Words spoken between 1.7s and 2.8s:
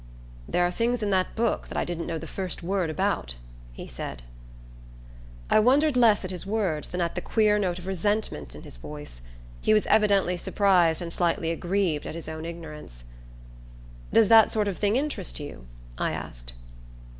I didn't know the first